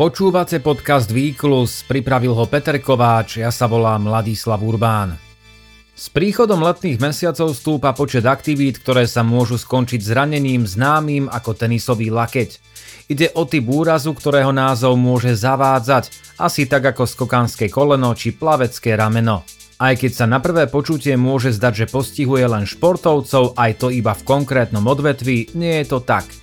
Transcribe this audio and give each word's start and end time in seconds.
Počúvate 0.00 0.64
podcast 0.64 1.12
Výklus, 1.12 1.84
pripravil 1.84 2.32
ho 2.32 2.48
Peter 2.48 2.80
Kováč, 2.80 3.44
ja 3.44 3.52
sa 3.52 3.68
volám 3.68 4.08
Ladislav 4.08 4.64
Urbán. 4.64 5.12
S 5.92 6.08
príchodom 6.08 6.64
letných 6.64 6.96
mesiacov 6.96 7.52
stúpa 7.52 7.92
počet 7.92 8.24
aktivít, 8.24 8.80
ktoré 8.80 9.04
sa 9.04 9.20
môžu 9.20 9.60
skončiť 9.60 10.00
zranením 10.00 10.64
známym 10.64 11.28
ako 11.28 11.52
tenisový 11.52 12.08
lakeť. 12.08 12.50
Ide 13.12 13.36
o 13.36 13.44
typ 13.44 13.68
úrazu, 13.68 14.16
ktorého 14.16 14.56
názov 14.56 14.96
môže 14.96 15.36
zavádzať, 15.36 16.08
asi 16.40 16.64
tak 16.64 16.96
ako 16.96 17.04
skokánske 17.04 17.68
koleno 17.68 18.16
či 18.16 18.32
plavecké 18.32 18.96
rameno. 18.96 19.44
Aj 19.76 19.92
keď 20.00 20.12
sa 20.16 20.24
na 20.24 20.40
prvé 20.40 20.64
počutie 20.72 21.12
môže 21.20 21.52
zdať, 21.52 21.84
že 21.84 21.92
postihuje 21.92 22.48
len 22.48 22.64
športovcov, 22.64 23.52
aj 23.52 23.72
to 23.76 23.92
iba 23.92 24.16
v 24.16 24.24
konkrétnom 24.24 24.88
odvetví, 24.88 25.52
nie 25.60 25.84
je 25.84 25.92
to 25.92 26.00
tak– 26.00 26.24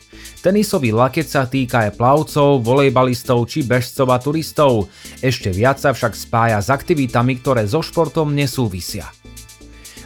Tenisový 0.48 0.96
lakeť 0.96 1.28
sa 1.28 1.44
týka 1.44 1.92
aj 1.92 2.00
plavcov, 2.00 2.64
volejbalistov 2.64 3.52
či 3.52 3.68
bežcov 3.68 4.08
a 4.08 4.16
turistov. 4.16 4.88
Ešte 5.20 5.52
viac 5.52 5.76
sa 5.76 5.92
však 5.92 6.16
spája 6.16 6.64
s 6.64 6.72
aktivitami, 6.72 7.44
ktoré 7.44 7.68
so 7.68 7.84
športom 7.84 8.32
nesúvisia. 8.32 9.12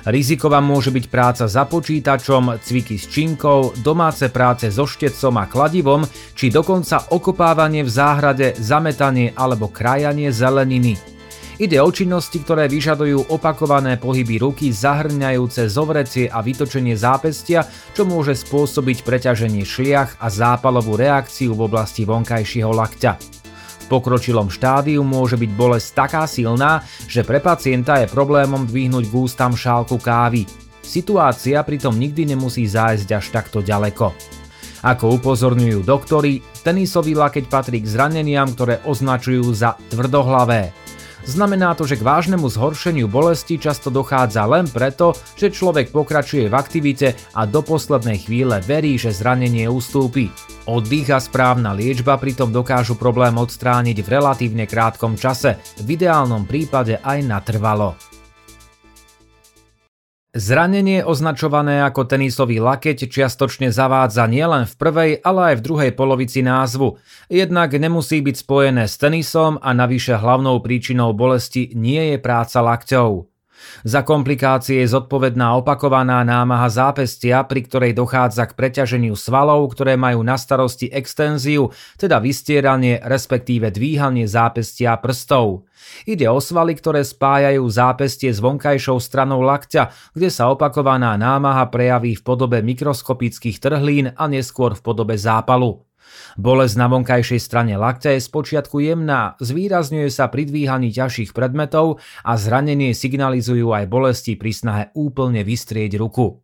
Riziková 0.01 0.57
môže 0.57 0.89
byť 0.89 1.05
práca 1.13 1.45
za 1.45 1.69
počítačom, 1.69 2.57
cviky 2.57 2.97
s 2.97 3.05
činkou, 3.05 3.69
domáce 3.85 4.33
práce 4.33 4.73
so 4.73 4.89
štecom 4.89 5.37
a 5.37 5.45
kladivom, 5.45 6.09
či 6.33 6.49
dokonca 6.49 7.13
okopávanie 7.13 7.85
v 7.85 7.93
záhrade, 7.93 8.57
zametanie 8.57 9.37
alebo 9.37 9.69
krajanie 9.69 10.33
zeleniny. 10.33 11.20
Ide 11.61 11.77
o 11.77 11.93
činnosti, 11.93 12.41
ktoré 12.41 12.65
vyžadujú 12.65 13.29
opakované 13.29 13.93
pohyby 14.01 14.41
ruky 14.41 14.73
zahrňajúce 14.73 15.69
zovrecie 15.69 16.25
a 16.25 16.41
vytočenie 16.41 16.97
zápestia, 16.97 17.61
čo 17.93 18.01
môže 18.01 18.33
spôsobiť 18.33 19.05
preťaženie 19.05 19.61
šliach 19.61 20.17
a 20.17 20.27
zápalovú 20.33 20.97
reakciu 20.97 21.53
v 21.53 21.69
oblasti 21.69 22.01
vonkajšieho 22.01 22.73
lakťa. 22.73 23.13
Pokročilom 23.93 24.49
štádiu 24.49 25.05
môže 25.05 25.37
byť 25.37 25.51
bolesť 25.53 25.89
taká 25.93 26.25
silná, 26.25 26.81
že 27.05 27.21
pre 27.21 27.37
pacienta 27.37 28.01
je 28.01 28.09
problémom 28.09 28.65
dvihnúť 28.65 29.05
k 29.05 29.13
ústam 29.13 29.53
šálku 29.53 30.01
kávy. 30.01 30.49
Situácia 30.81 31.61
pritom 31.61 31.93
nikdy 31.93 32.33
nemusí 32.33 32.65
zájsť 32.65 33.09
až 33.13 33.25
takto 33.29 33.61
ďaleko. 33.61 34.09
Ako 34.81 35.21
upozorňujú 35.21 35.85
doktori, 35.85 36.41
tenisový 36.65 37.13
lakeť 37.13 37.45
patrí 37.45 37.85
k 37.85 37.91
zraneniam, 37.91 38.49
ktoré 38.49 38.81
označujú 38.81 39.45
za 39.53 39.77
tvrdohlavé. 39.93 40.80
Znamená 41.21 41.77
to, 41.77 41.85
že 41.85 42.01
k 42.01 42.05
vážnemu 42.05 42.49
zhoršeniu 42.49 43.05
bolesti 43.05 43.61
často 43.61 43.93
dochádza 43.93 44.45
len 44.49 44.65
preto, 44.65 45.13
že 45.37 45.53
človek 45.53 45.93
pokračuje 45.93 46.49
v 46.49 46.57
aktivite 46.57 47.13
a 47.37 47.45
do 47.45 47.61
poslednej 47.61 48.25
chvíle 48.25 48.57
verí, 48.65 48.97
že 48.97 49.13
zranenie 49.13 49.69
ustúpi. 49.69 50.33
Oddych 50.69 51.09
a 51.09 51.19
správna 51.21 51.73
liečba 51.73 52.17
pritom 52.21 52.53
dokážu 52.53 52.97
problém 52.97 53.33
odstrániť 53.37 53.97
v 54.01 54.07
relatívne 54.07 54.65
krátkom 54.69 55.17
čase, 55.17 55.57
v 55.81 55.97
ideálnom 55.97 56.45
prípade 56.45 57.01
aj 57.01 57.19
natrvalo. 57.25 57.97
Zranenie 60.31 61.03
označované 61.03 61.83
ako 61.83 62.07
tenisový 62.07 62.63
lakeť 62.63 63.11
čiastočne 63.11 63.67
zavádza 63.67 64.31
nielen 64.31 64.63
v 64.63 64.73
prvej, 64.79 65.11
ale 65.19 65.51
aj 65.51 65.55
v 65.59 65.65
druhej 65.67 65.91
polovici 65.91 66.39
názvu. 66.39 66.95
Jednak 67.27 67.75
nemusí 67.75 68.23
byť 68.23 68.35
spojené 68.39 68.87
s 68.87 68.95
tenisom 68.95 69.59
a 69.59 69.75
navyše 69.75 70.15
hlavnou 70.15 70.63
príčinou 70.63 71.11
bolesti 71.11 71.75
nie 71.75 72.15
je 72.15 72.17
práca 72.23 72.63
lakťov. 72.63 73.30
Za 73.81 74.01
komplikácie 74.05 74.81
je 74.83 74.91
zodpovedná 74.93 75.57
opakovaná 75.57 76.21
námaha 76.21 76.69
zápestia, 76.69 77.41
pri 77.45 77.65
ktorej 77.65 77.91
dochádza 77.97 78.49
k 78.49 78.55
preťaženiu 78.57 79.17
svalov, 79.17 79.71
ktoré 79.73 79.97
majú 79.97 80.21
na 80.21 80.37
starosti 80.37 80.89
extenziu, 80.89 81.73
teda 81.97 82.21
vystieranie, 82.21 83.01
respektíve 83.01 83.73
dvíhanie 83.73 84.29
zápestia 84.29 84.97
prstov. 84.97 85.65
Ide 86.05 86.29
o 86.29 86.37
svaly, 86.37 86.77
ktoré 86.77 87.01
spájajú 87.01 87.65
zápestie 87.67 88.29
s 88.31 88.39
vonkajšou 88.39 89.01
stranou 89.01 89.41
lakťa, 89.41 90.13
kde 90.13 90.29
sa 90.29 90.49
opakovaná 90.53 91.17
námaha 91.17 91.67
prejaví 91.67 92.15
v 92.17 92.25
podobe 92.25 92.61
mikroskopických 92.61 93.57
trhlín 93.57 94.13
a 94.13 94.23
neskôr 94.29 94.77
v 94.77 94.81
podobe 94.81 95.17
zápalu. 95.17 95.90
Bolesť 96.39 96.75
na 96.79 96.87
vonkajšej 96.87 97.41
strane 97.43 97.75
lakťa 97.75 98.15
je 98.15 98.21
spočiatku 98.23 98.79
jemná, 98.79 99.35
zvýrazňuje 99.43 100.07
sa 100.07 100.31
pri 100.31 100.47
dvíhaní 100.47 100.95
ťažších 100.95 101.35
predmetov 101.35 101.99
a 102.23 102.35
zranenie 102.39 102.95
signalizujú 102.95 103.71
aj 103.75 103.85
bolesti 103.91 104.33
pri 104.39 104.51
snahe 104.55 104.83
úplne 104.95 105.43
vystrieť 105.43 105.99
ruku. 105.99 106.41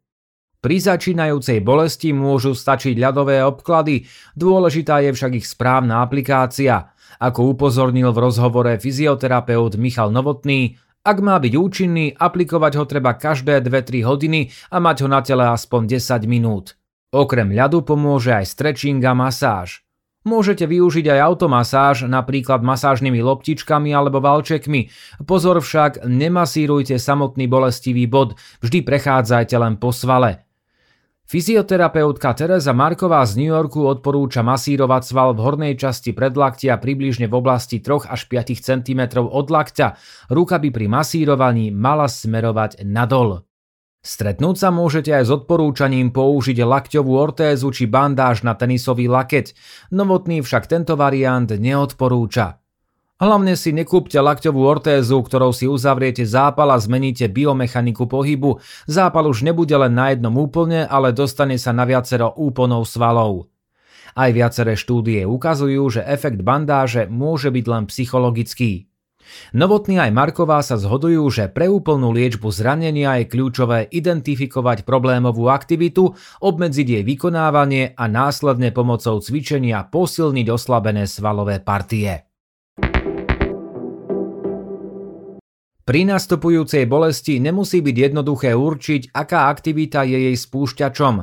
Pri 0.58 0.82
začínajúcej 0.82 1.62
bolesti 1.62 2.12
môžu 2.12 2.58
stačiť 2.58 2.98
ľadové 2.98 3.46
obklady, 3.46 4.10
dôležitá 4.34 5.06
je 5.06 5.14
však 5.14 5.32
ich 5.38 5.48
správna 5.48 6.02
aplikácia. 6.02 6.92
Ako 7.22 7.54
upozornil 7.54 8.10
v 8.12 8.22
rozhovore 8.26 8.74
fyzioterapeut 8.82 9.78
Michal 9.78 10.10
Novotný, 10.10 10.76
ak 11.08 11.18
má 11.24 11.40
byť 11.40 11.54
účinný, 11.56 12.12
aplikovať 12.20 12.74
ho 12.82 12.86
treba 12.90 13.16
každé 13.16 13.64
2-3 13.64 14.04
hodiny 14.04 14.52
a 14.74 14.84
mať 14.84 15.06
ho 15.06 15.08
na 15.08 15.24
tele 15.24 15.48
aspoň 15.48 15.96
10 16.04 16.28
minút. 16.28 16.76
Okrem 17.16 17.56
ľadu 17.56 17.88
pomôže 17.88 18.36
aj 18.36 18.52
stretching 18.52 19.00
a 19.08 19.16
masáž. 19.16 19.88
Môžete 20.28 20.68
využiť 20.68 21.08
aj 21.08 21.20
automasáž, 21.24 22.04
napríklad 22.04 22.60
masážnymi 22.60 23.24
loptičkami 23.24 23.96
alebo 23.96 24.20
valčekmi. 24.20 24.92
Pozor 25.24 25.64
však, 25.64 26.04
nemasírujte 26.04 27.00
samotný 27.00 27.48
bolestivý 27.48 28.12
bod, 28.12 28.36
vždy 28.60 28.84
prechádzajte 28.84 29.56
len 29.56 29.80
po 29.80 29.96
svale. 29.96 30.44
Fyzioterapeutka 31.28 32.36
Teresa 32.36 32.76
Marková 32.76 33.24
z 33.24 33.40
New 33.40 33.52
Yorku 33.52 33.88
odporúča 33.88 34.44
masírovať 34.44 35.12
sval 35.12 35.32
v 35.32 35.44
hornej 35.44 35.74
časti 35.80 36.12
predlaktia 36.12 36.76
približne 36.76 37.32
v 37.32 37.36
oblasti 37.36 37.80
3 37.80 38.08
až 38.12 38.28
5 38.28 38.60
cm 38.60 39.24
od 39.24 39.48
lakťa. 39.48 39.88
Ruka 40.32 40.60
by 40.60 40.70
pri 40.76 40.88
masírovaní 40.92 41.72
mala 41.72 42.12
smerovať 42.12 42.84
nadol. 42.84 43.47
Stretnúť 44.08 44.56
sa 44.56 44.72
môžete 44.72 45.12
aj 45.12 45.24
s 45.28 45.32
odporúčaním 45.36 46.16
použiť 46.16 46.64
lakťovú 46.64 47.12
ortézu 47.12 47.76
či 47.76 47.92
bandáž 47.92 48.40
na 48.40 48.56
tenisový 48.56 49.12
lakeť, 49.12 49.52
novotný 49.92 50.40
však 50.40 50.64
tento 50.64 50.96
variant 50.96 51.52
neodporúča. 51.52 52.64
Hlavne 53.20 53.60
si 53.60 53.76
nekúpte 53.76 54.16
lakťovú 54.16 54.64
ortézu, 54.64 55.20
ktorou 55.20 55.52
si 55.52 55.68
uzavriete 55.68 56.24
zápal 56.24 56.72
a 56.72 56.80
zmeníte 56.80 57.28
biomechaniku 57.28 58.08
pohybu. 58.08 58.64
Zápal 58.88 59.28
už 59.28 59.44
nebude 59.44 59.76
len 59.76 59.92
na 59.92 60.16
jednom 60.16 60.32
úplne, 60.40 60.88
ale 60.88 61.12
dostane 61.12 61.60
sa 61.60 61.76
na 61.76 61.84
viacero 61.84 62.32
úponov 62.32 62.88
svalov. 62.88 63.52
Aj 64.16 64.32
viaceré 64.32 64.80
štúdie 64.80 65.28
ukazujú, 65.28 66.00
že 66.00 66.08
efekt 66.08 66.40
bandáže 66.48 67.12
môže 67.12 67.52
byť 67.52 67.66
len 67.68 67.84
psychologický. 67.92 68.88
Novotný 69.56 69.98
aj 69.98 70.12
Marková 70.12 70.60
sa 70.62 70.76
zhodujú, 70.76 71.24
že 71.32 71.50
pre 71.50 71.72
úplnú 71.72 72.12
liečbu 72.12 72.52
zranenia 72.52 73.18
je 73.24 73.32
kľúčové 73.32 73.88
identifikovať 73.90 74.84
problémovú 74.84 75.48
aktivitu, 75.48 76.14
obmedziť 76.44 76.88
jej 77.00 77.04
vykonávanie 77.08 77.96
a 77.96 78.04
následne 78.12 78.76
pomocou 78.76 79.24
cvičenia 79.24 79.88
posilniť 79.88 80.48
oslabené 80.52 81.08
svalové 81.08 81.64
partie. 81.64 82.27
Pri 85.88 86.04
nastupujúcej 86.04 86.84
bolesti 86.84 87.40
nemusí 87.40 87.80
byť 87.80 87.96
jednoduché 88.12 88.52
určiť, 88.52 89.16
aká 89.16 89.48
aktivita 89.48 90.04
je 90.04 90.28
jej 90.28 90.36
spúšťačom. 90.36 91.16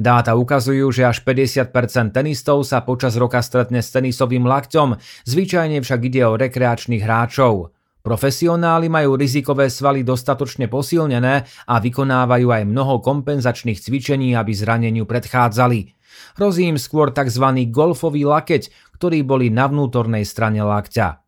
Dáta 0.00 0.32
ukazujú, 0.40 0.88
že 0.88 1.04
až 1.04 1.20
50% 1.20 2.16
tenistov 2.16 2.64
sa 2.64 2.80
počas 2.80 3.20
roka 3.20 3.44
stretne 3.44 3.84
s 3.84 3.92
tenisovým 3.92 4.48
lakťom, 4.48 4.96
zvyčajne 5.28 5.84
však 5.84 6.00
ide 6.08 6.24
o 6.24 6.40
rekreačných 6.40 7.04
hráčov. 7.04 7.76
Profesionáli 8.00 8.88
majú 8.88 9.20
rizikové 9.20 9.68
svaly 9.68 10.00
dostatočne 10.00 10.72
posilnené 10.72 11.44
a 11.68 11.74
vykonávajú 11.76 12.48
aj 12.56 12.62
mnoho 12.64 13.04
kompenzačných 13.04 13.76
cvičení, 13.76 14.32
aby 14.32 14.56
zraneniu 14.56 15.04
predchádzali. 15.04 15.92
Hrozí 16.40 16.64
im 16.72 16.80
skôr 16.80 17.12
tzv. 17.12 17.44
golfový 17.68 18.24
lakeť, 18.24 18.96
ktorý 18.96 19.28
boli 19.28 19.52
na 19.52 19.68
vnútornej 19.68 20.24
strane 20.24 20.64
lakťa. 20.64 21.25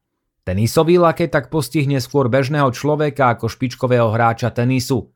Tenisový 0.49 0.97
lakeť 0.97 1.29
tak 1.29 1.45
postihne 1.53 2.01
skôr 2.01 2.33
bežného 2.33 2.73
človeka 2.73 3.37
ako 3.37 3.53
špičkového 3.53 4.09
hráča 4.09 4.49
tenisu. 4.49 5.13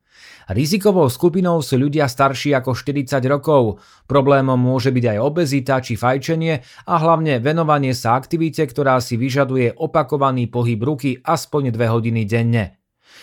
Rizikovou 0.53 1.09
skupinou 1.09 1.65
sú 1.65 1.81
ľudia 1.81 2.05
starší 2.05 2.53
ako 2.53 2.77
40 2.77 3.17
rokov. 3.33 3.81
Problémom 4.05 4.61
môže 4.61 4.93
byť 4.93 5.17
aj 5.17 5.19
obezita 5.25 5.81
či 5.81 5.97
fajčenie 5.97 6.61
a 6.85 6.95
hlavne 7.01 7.41
venovanie 7.41 7.97
sa 7.97 8.21
aktivite, 8.21 8.61
ktorá 8.69 9.01
si 9.01 9.17
vyžaduje 9.17 9.73
opakovaný 9.73 10.53
pohyb 10.53 10.85
ruky 10.85 11.17
aspoň 11.25 11.73
2 11.73 11.81
hodiny 11.81 12.29
denne. 12.29 12.77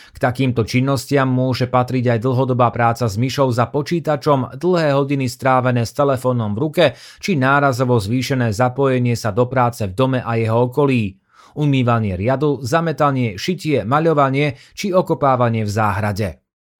K 0.10 0.18
takýmto 0.18 0.66
činnostiam 0.66 1.30
môže 1.30 1.70
patriť 1.70 2.18
aj 2.18 2.20
dlhodobá 2.26 2.74
práca 2.74 3.06
s 3.06 3.22
myšou 3.22 3.54
za 3.54 3.70
počítačom, 3.70 4.58
dlhé 4.58 4.98
hodiny 4.98 5.30
strávené 5.30 5.86
s 5.86 5.94
telefónom 5.94 6.58
v 6.58 6.62
ruke 6.66 6.86
či 7.22 7.38
nárazovo 7.38 8.02
zvýšené 8.02 8.50
zapojenie 8.50 9.14
sa 9.14 9.30
do 9.30 9.46
práce 9.46 9.86
v 9.86 9.94
dome 9.94 10.26
a 10.26 10.34
jeho 10.42 10.74
okolí 10.74 11.19
umývanie 11.56 12.19
riadu, 12.19 12.60
zametanie, 12.62 13.40
šitie, 13.40 13.88
maľovanie 13.88 14.60
či 14.75 14.92
okopávanie 14.92 15.63
v 15.63 15.72
záhrade. 15.72 16.30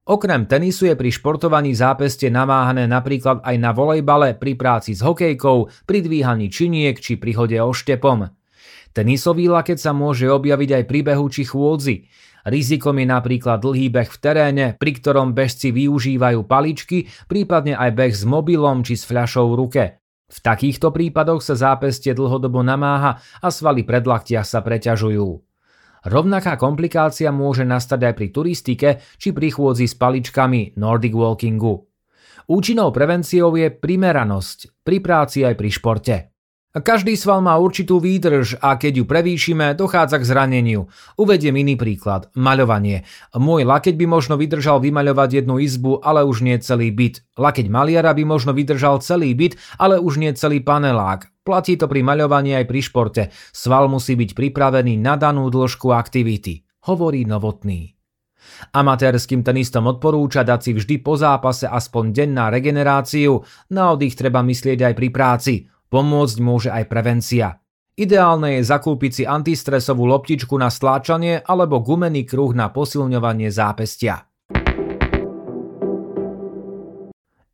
Okrem 0.10 0.50
tenisu 0.50 0.90
je 0.90 0.96
pri 0.98 1.14
športovaní 1.14 1.78
zápeste 1.78 2.34
namáhané 2.34 2.90
napríklad 2.90 3.46
aj 3.46 3.56
na 3.62 3.70
volejbale, 3.78 4.34
pri 4.34 4.58
práci 4.58 4.98
s 4.98 5.06
hokejkou, 5.06 5.86
pri 5.86 6.00
dvíhaní 6.02 6.50
činiek 6.50 6.98
či 6.98 7.22
pri 7.22 7.38
hode 7.38 7.62
oštepom. 7.62 8.26
Tenisový 8.90 9.46
laket 9.54 9.78
sa 9.78 9.94
môže 9.94 10.26
objaviť 10.26 10.82
aj 10.82 10.84
pri 10.90 11.00
behu 11.06 11.30
či 11.30 11.46
chôdzi. 11.46 12.10
Rizikom 12.50 12.98
je 12.98 13.06
napríklad 13.06 13.62
dlhý 13.62 13.94
beh 13.94 14.10
v 14.10 14.18
teréne, 14.18 14.66
pri 14.82 14.98
ktorom 14.98 15.38
bežci 15.38 15.70
využívajú 15.70 16.42
paličky, 16.50 17.06
prípadne 17.30 17.78
aj 17.78 17.94
beh 17.94 18.14
s 18.16 18.26
mobilom 18.26 18.82
či 18.82 18.98
s 18.98 19.06
fľašou 19.06 19.54
v 19.54 19.58
ruke. 19.62 19.84
V 20.30 20.38
takýchto 20.46 20.94
prípadoch 20.94 21.42
sa 21.42 21.58
zápestie 21.58 22.14
dlhodobo 22.14 22.62
namáha 22.62 23.18
a 23.42 23.48
svaly 23.50 23.82
predlaktia 23.82 24.46
sa 24.46 24.62
preťažujú. 24.62 25.28
Rovnaká 26.06 26.56
komplikácia 26.56 27.34
môže 27.34 27.68
nastať 27.68 28.00
aj 28.08 28.14
pri 28.16 28.28
turistike 28.32 28.90
či 29.20 29.36
pri 29.36 29.52
chôdzi 29.52 29.90
s 29.90 30.00
paličkami 30.00 30.80
Nordic 30.80 31.12
Walkingu. 31.12 31.76
Účinnou 32.50 32.90
prevenciou 32.90 33.54
je 33.60 33.68
primeranosť 33.70 34.82
pri 34.82 34.98
práci 35.04 35.44
aj 35.44 35.54
pri 35.60 35.70
športe. 35.70 36.16
Každý 36.80 37.18
sval 37.20 37.44
má 37.44 37.58
určitú 37.60 37.98
výdrž 37.98 38.62
a 38.64 38.78
keď 38.78 39.02
ju 39.02 39.06
prevýšime, 39.06 39.74
dochádza 39.74 40.22
k 40.22 40.28
zraneniu. 40.28 40.88
Uvediem 41.20 41.58
iný 41.60 41.76
príklad. 41.76 42.30
Maľovanie. 42.38 43.04
Môj 43.36 43.66
lakeť 43.66 43.98
by 43.98 44.06
možno 44.06 44.38
vydržal 44.38 44.80
vymaľovať 44.80 45.44
jednu 45.44 45.60
izbu, 45.60 46.00
ale 46.00 46.24
už 46.24 46.46
nie 46.46 46.58
celý 46.62 46.94
byt. 46.94 47.26
Lakeť 47.36 47.68
maliara 47.68 48.14
by 48.14 48.24
možno 48.24 48.52
vydržal 48.54 49.02
celý 49.02 49.34
byt, 49.34 49.58
ale 49.82 49.98
už 49.98 50.22
nie 50.22 50.32
celý 50.38 50.62
panelák. 50.62 51.30
Platí 51.42 51.76
to 51.80 51.90
pri 51.90 52.06
maľovaní 52.06 52.54
aj 52.54 52.66
pri 52.70 52.80
športe. 52.86 53.24
Sval 53.50 53.90
musí 53.90 54.14
byť 54.14 54.38
pripravený 54.38 55.02
na 55.02 55.18
danú 55.18 55.50
dĺžku 55.50 55.90
aktivity. 55.90 56.62
Hovorí 56.86 57.26
Novotný. 57.26 57.98
Amatérským 58.74 59.42
tenistom 59.44 59.88
odporúča 59.88 60.46
dať 60.46 60.60
si 60.60 60.72
vždy 60.76 60.96
po 61.02 61.16
zápase 61.16 61.66
aspoň 61.68 62.06
deň 62.14 62.30
na 62.30 62.46
regeneráciu, 62.54 63.42
na 63.74 63.94
oddych 63.94 64.16
treba 64.16 64.46
myslieť 64.46 64.90
aj 64.90 64.94
pri 64.96 65.10
práci. 65.10 65.54
Pomôcť 65.90 66.38
môže 66.38 66.70
aj 66.70 66.86
prevencia. 66.86 67.58
Ideálne 67.98 68.62
je 68.62 68.70
zakúpiť 68.70 69.12
si 69.12 69.24
antistresovú 69.26 70.06
loptičku 70.08 70.56
na 70.56 70.72
stláčanie 70.72 71.42
alebo 71.44 71.82
gumený 71.84 72.24
kruh 72.24 72.54
na 72.54 72.72
posilňovanie 72.72 73.50
zápestia. 73.50 74.29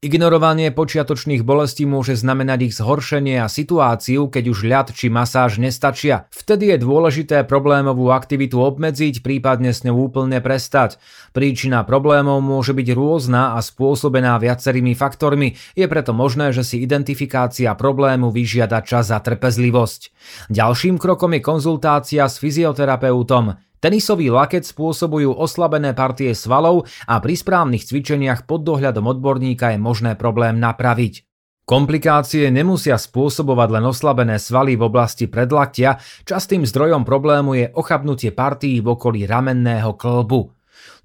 Ignorovanie 0.05 0.69
počiatočných 0.69 1.41
bolestí 1.41 1.89
môže 1.89 2.13
znamenať 2.13 2.69
ich 2.69 2.77
zhoršenie 2.77 3.41
a 3.41 3.49
situáciu, 3.49 4.29
keď 4.29 4.43
už 4.53 4.59
ľad 4.69 4.87
či 4.93 5.09
masáž 5.09 5.57
nestačia. 5.57 6.29
Vtedy 6.29 6.69
je 6.69 6.77
dôležité 6.77 7.41
problémovú 7.41 8.13
aktivitu 8.13 8.61
obmedziť, 8.61 9.25
prípadne 9.25 9.73
s 9.73 9.81
ňou 9.81 10.13
úplne 10.13 10.37
prestať. 10.45 11.01
Príčina 11.33 11.81
problémov 11.89 12.37
môže 12.45 12.77
byť 12.77 12.87
rôzna 12.93 13.57
a 13.57 13.65
spôsobená 13.65 14.37
viacerými 14.37 14.93
faktormi, 14.93 15.57
je 15.73 15.89
preto 15.89 16.13
možné, 16.13 16.53
že 16.53 16.61
si 16.61 16.85
identifikácia 16.85 17.73
problému 17.73 18.29
vyžiada 18.29 18.85
čas 18.85 19.09
a 19.09 19.17
trpezlivosť. 19.17 20.13
Ďalším 20.53 21.01
krokom 21.01 21.33
je 21.33 21.41
konzultácia 21.41 22.29
s 22.29 22.37
fyzioterapeutom. 22.37 23.57
Tenisový 23.85 24.33
laket 24.33 24.65
spôsobujú 24.65 25.37
oslabené 25.37 25.93
partie 25.93 26.33
svalov 26.33 26.89
a 27.05 27.21
pri 27.21 27.37
správnych 27.37 27.85
cvičeniach 27.85 28.49
pod 28.49 28.65
dohľadom 28.65 29.05
odborníka 29.05 29.69
je 29.69 29.77
možné 29.77 30.17
problém 30.17 30.57
napraviť. 30.57 31.21
Komplikácie 31.69 32.49
nemusia 32.49 32.97
spôsobovať 32.97 33.69
len 33.77 33.85
oslabené 33.85 34.41
svaly 34.41 34.73
v 34.73 34.89
oblasti 34.89 35.29
predlaktia, 35.29 36.01
častým 36.25 36.65
zdrojom 36.65 37.05
problému 37.05 37.61
je 37.61 37.65
ochabnutie 37.77 38.33
partií 38.33 38.81
v 38.81 38.89
okolí 38.89 39.29
ramenného 39.29 39.93
klbu. 39.93 40.49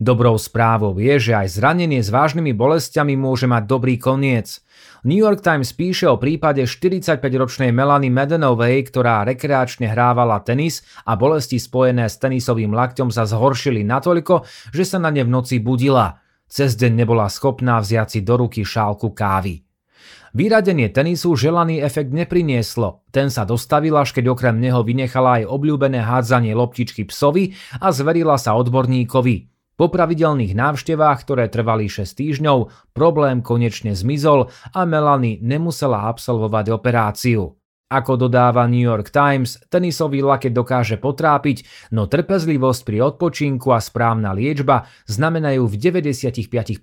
Dobrou 0.00 0.40
správou 0.40 0.96
je, 0.96 1.30
že 1.30 1.32
aj 1.36 1.60
zranenie 1.60 2.00
s 2.00 2.08
vážnymi 2.08 2.56
bolestiami 2.56 3.20
môže 3.20 3.44
mať 3.44 3.68
dobrý 3.68 4.00
koniec. 4.00 4.64
New 5.04 5.16
York 5.16 5.40
Times 5.40 5.72
píše 5.72 6.08
o 6.08 6.20
prípade 6.20 6.64
45-ročnej 6.64 7.72
Melanie 7.72 8.12
Medenovej, 8.12 8.88
ktorá 8.92 9.24
rekreačne 9.24 9.88
hrávala 9.88 10.40
tenis 10.44 10.84
a 11.08 11.16
bolesti 11.16 11.56
spojené 11.56 12.08
s 12.08 12.20
tenisovým 12.20 12.72
lakťom 12.72 13.08
sa 13.08 13.24
zhoršili 13.24 13.80
natoľko, 13.84 14.44
že 14.72 14.84
sa 14.84 15.00
na 15.00 15.08
ne 15.08 15.24
v 15.24 15.32
noci 15.32 15.60
budila. 15.60 16.20
Cez 16.48 16.76
deň 16.76 17.04
nebola 17.04 17.28
schopná 17.32 17.80
vziať 17.80 18.08
si 18.08 18.20
do 18.20 18.40
ruky 18.40 18.64
šálku 18.64 19.12
kávy. 19.16 19.64
Vyradenie 20.30 20.86
tenisu 20.94 21.34
želaný 21.34 21.82
efekt 21.82 22.14
neprinieslo. 22.14 23.02
Ten 23.10 23.34
sa 23.34 23.42
dostavil 23.42 23.98
až 23.98 24.14
keď 24.14 24.30
okrem 24.30 24.62
neho 24.62 24.86
vynechala 24.86 25.42
aj 25.42 25.50
obľúbené 25.50 26.06
hádzanie 26.06 26.54
loptičky 26.54 27.02
psovi 27.10 27.58
a 27.82 27.90
zverila 27.90 28.38
sa 28.38 28.54
odborníkovi. 28.54 29.49
Po 29.80 29.88
pravidelných 29.88 30.52
návštevách, 30.52 31.24
ktoré 31.24 31.48
trvali 31.48 31.88
6 31.88 32.04
týždňov, 32.04 32.92
problém 32.92 33.40
konečne 33.40 33.96
zmizol 33.96 34.52
a 34.76 34.84
Melanie 34.84 35.40
nemusela 35.40 36.04
absolvovať 36.04 36.68
operáciu. 36.68 37.56
Ako 37.88 38.20
dodáva 38.20 38.68
New 38.68 38.84
York 38.84 39.08
Times, 39.08 39.56
tenisový 39.72 40.20
laket 40.20 40.52
dokáže 40.52 41.00
potrápiť, 41.00 41.64
no 41.96 42.04
trpezlivosť 42.04 42.80
pri 42.84 43.08
odpočinku 43.08 43.72
a 43.72 43.80
správna 43.80 44.36
liečba 44.36 44.84
znamenajú 45.08 45.64
v 45.64 45.74
95% 45.80 46.76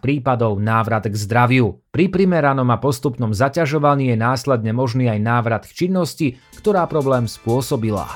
prípadov 0.00 0.56
návrat 0.64 1.12
k 1.12 1.14
zdraviu. 1.20 1.84
Pri 1.92 2.08
primeranom 2.08 2.72
a 2.72 2.80
postupnom 2.80 3.36
zaťažovaní 3.36 4.10
je 4.10 4.16
následne 4.16 4.72
možný 4.72 5.12
aj 5.12 5.20
návrat 5.20 5.62
k 5.68 5.86
činnosti, 5.86 6.40
ktorá 6.56 6.88
problém 6.88 7.28
spôsobila. 7.28 8.08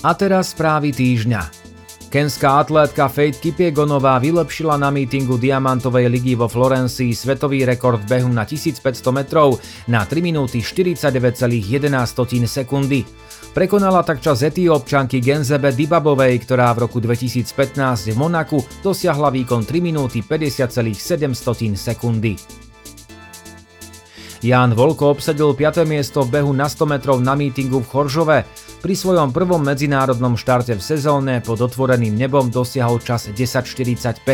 A 0.00 0.10
teraz 0.16 0.56
správy 0.56 0.96
týždňa. 0.96 1.59
Kenská 2.10 2.58
atlétka 2.58 3.06
Faith 3.06 3.38
Kipiegonová 3.38 4.18
vylepšila 4.18 4.74
na 4.74 4.90
mítingu 4.90 5.38
Diamantovej 5.38 6.10
ligy 6.10 6.34
vo 6.34 6.50
Florencii 6.50 7.14
svetový 7.14 7.62
rekord 7.62 8.02
behu 8.02 8.26
na 8.26 8.42
1500 8.42 8.82
metrov 9.14 9.62
na 9.86 10.02
3 10.02 10.18
minúty 10.18 10.58
49,11 10.58 11.70
sekundy. 12.50 13.06
Prekonala 13.54 14.02
tak 14.02 14.18
čas 14.18 14.42
etiópčanky 14.42 15.22
Genzebe 15.22 15.70
Dibabovej, 15.70 16.34
ktorá 16.42 16.74
v 16.74 16.90
roku 16.90 16.98
2015 16.98 18.10
v 18.10 18.16
Monaku 18.18 18.58
dosiahla 18.82 19.30
výkon 19.30 19.62
3 19.62 19.78
minúty 19.78 20.26
50,7 20.26 20.98
sekundy. 21.78 22.34
Ján 24.42 24.74
Volko 24.74 25.14
obsadil 25.14 25.54
5. 25.54 25.86
miesto 25.86 26.26
v 26.26 26.42
behu 26.42 26.50
na 26.50 26.66
100 26.66 26.90
metrov 26.90 27.22
na 27.22 27.38
mítingu 27.38 27.78
v 27.78 27.86
Choržove. 27.86 28.38
Pri 28.80 28.96
svojom 28.96 29.28
prvom 29.28 29.60
medzinárodnom 29.60 30.40
štarte 30.40 30.72
v 30.72 30.80
sezóne 30.80 31.44
pod 31.44 31.60
otvoreným 31.60 32.16
nebom 32.16 32.48
dosiahol 32.48 32.96
čas 32.96 33.28
10.45. 33.28 34.24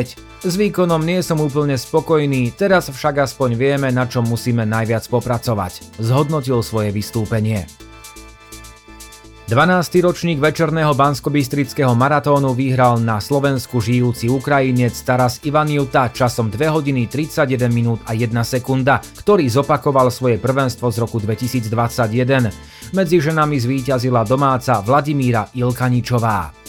S 0.46 0.54
výkonom 0.54 1.02
nie 1.02 1.18
som 1.18 1.42
úplne 1.42 1.74
spokojný, 1.74 2.54
teraz 2.54 2.86
však 2.86 3.26
aspoň 3.26 3.58
vieme, 3.58 3.90
na 3.90 4.06
čom 4.06 4.22
musíme 4.22 4.62
najviac 4.62 5.02
popracovať. 5.10 5.98
Zhodnotil 5.98 6.62
svoje 6.62 6.94
vystúpenie. 6.94 7.85
12. 9.46 10.02
ročník 10.02 10.42
večerného 10.42 10.90
banskobistrického 10.90 11.94
maratónu 11.94 12.50
vyhral 12.50 12.98
na 12.98 13.22
Slovensku 13.22 13.78
žijúci 13.78 14.26
Ukrajinec 14.26 14.98
Taras 15.06 15.38
Ivaniuta 15.46 16.10
časom 16.10 16.50
2 16.50 16.66
hodiny 16.66 17.06
31 17.06 17.70
minút 17.70 18.02
a 18.10 18.18
1 18.18 18.34
sekunda, 18.42 18.98
ktorý 18.98 19.46
zopakoval 19.46 20.10
svoje 20.10 20.42
prvenstvo 20.42 20.90
z 20.90 20.98
roku 20.98 21.22
2021. 21.22 22.90
Medzi 22.90 23.22
ženami 23.22 23.54
zvíťazila 23.62 24.26
domáca 24.26 24.82
Vladimíra 24.82 25.46
Ilkaničová. 25.54 26.65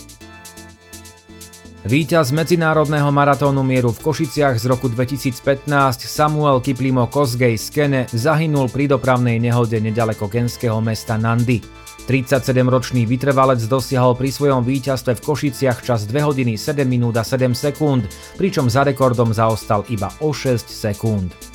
Výťaz 1.85 2.33
medzinárodného 2.33 3.13
maratónu 3.13 3.61
mieru 3.61 3.93
v 3.93 4.01
Košiciach 4.01 4.57
z 4.57 4.65
roku 4.65 4.89
2015 4.89 5.69
Samuel 6.09 6.57
Kiplimo 6.57 7.05
Kosgej 7.05 7.53
z 7.53 7.67
Kene 7.69 8.01
zahynul 8.09 8.65
pri 8.73 8.89
dopravnej 8.89 9.37
nehode 9.37 9.77
nedaleko 9.77 10.25
kenského 10.25 10.81
mesta 10.81 11.21
Nandi. 11.21 11.61
37-ročný 12.09 13.05
vytrvalec 13.05 13.61
dosiahol 13.69 14.17
pri 14.17 14.33
svojom 14.33 14.65
víťazstve 14.65 15.21
v 15.21 15.21
Košiciach 15.21 15.85
čas 15.85 16.09
2 16.09 16.17
hodiny 16.25 16.57
7 16.57 16.81
minút 16.81 17.13
a 17.13 17.21
7 17.21 17.53
sekúnd, 17.53 18.09
pričom 18.41 18.73
za 18.73 18.81
rekordom 18.81 19.29
zaostal 19.29 19.85
iba 19.93 20.09
o 20.25 20.33
6 20.33 20.65
sekúnd. 20.65 21.46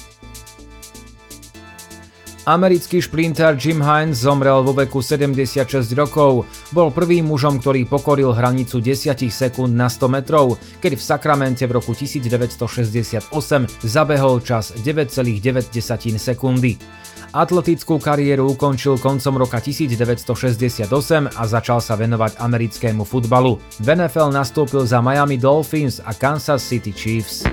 Americký 2.42 2.98
šprinter 2.98 3.54
Jim 3.54 3.78
Hines 3.78 4.26
zomrel 4.26 4.66
vo 4.66 4.74
veku 4.74 4.98
76 4.98 5.94
rokov. 5.94 6.42
Bol 6.74 6.90
prvým 6.90 7.30
mužom, 7.30 7.62
ktorý 7.62 7.86
pokoril 7.86 8.34
hranicu 8.34 8.82
10 8.82 9.14
sekúnd 9.30 9.70
na 9.70 9.86
100 9.86 10.10
metrov, 10.10 10.58
keď 10.82 10.98
v 10.98 11.02
Sakramente 11.06 11.62
v 11.70 11.78
roku 11.78 11.94
1968 11.94 13.30
zabehol 13.86 14.42
čas 14.42 14.74
9,9 14.74 15.38
sekundy. 16.18 16.82
Atletickú 17.30 18.02
kariéru 18.02 18.58
ukončil 18.58 18.98
koncom 18.98 19.38
roka 19.38 19.62
1968 19.62 20.90
a 21.38 21.42
začal 21.46 21.78
sa 21.78 21.94
venovať 21.94 22.42
americkému 22.42 23.06
futbalu. 23.06 23.62
V 23.78 23.86
NFL 23.86 24.34
nastúpil 24.34 24.82
za 24.82 24.98
Miami 24.98 25.38
Dolphins 25.38 26.02
a 26.02 26.10
Kansas 26.10 26.66
City 26.66 26.90
Chiefs. 26.90 27.46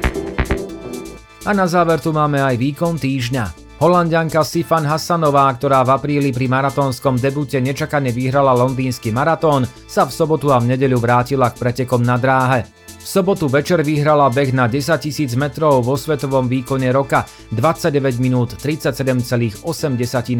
A 1.46 1.53
na 1.53 1.69
záver 1.69 2.01
tu 2.01 2.10
máme 2.10 2.41
aj 2.41 2.58
výkon 2.58 2.98
týždňa. 2.98 3.68
Holandianka 3.79 4.43
Sifan 4.43 4.83
Hassanová, 4.83 5.48
ktorá 5.55 5.88
v 5.88 5.95
apríli 5.95 6.36
pri 6.36 6.51
maratónskom 6.51 7.15
debute 7.15 7.63
nečakane 7.63 8.12
vyhrala 8.12 8.51
londýnsky 8.51 9.07
maratón, 9.07 9.63
sa 9.88 10.03
v 10.03 10.12
sobotu 10.12 10.51
a 10.51 10.59
v 10.59 10.75
nedeľu 10.75 11.00
vrátila 11.00 11.48
k 11.48 11.63
pretekom 11.63 12.03
na 12.03 12.19
dráhe. 12.19 12.67
V 13.00 13.07
sobotu 13.07 13.48
večer 13.48 13.79
vyhrala 13.79 14.27
beh 14.27 14.51
na 14.51 14.67
10 14.67 14.83
000 14.83 15.31
metrov 15.39 15.79
vo 15.88 15.95
svetovom 15.95 16.51
výkone 16.51 16.91
roka 16.91 17.24
29 17.55 18.19
minút 18.19 18.59
37,8 18.59 19.63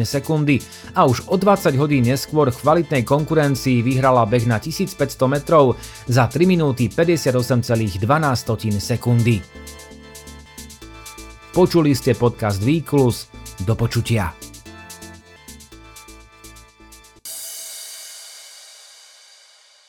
sekundy 0.04 0.60
a 0.92 1.08
už 1.08 1.32
o 1.32 1.40
20 1.40 1.80
hodín 1.80 2.04
neskôr 2.12 2.52
v 2.52 2.60
kvalitnej 2.60 3.08
konkurencii 3.08 3.80
vyhrala 3.80 4.28
beh 4.28 4.44
na 4.44 4.60
1500 4.60 5.00
metrov 5.24 5.80
za 6.04 6.28
3 6.28 6.44
minúty 6.44 6.92
58,12 6.92 8.04
sekundy. 8.76 9.40
Počuli 11.50 11.98
ste 11.98 12.14
podcast 12.14 12.62
Výklus. 12.62 13.26
Do 13.66 13.74
počutia. 13.74 14.49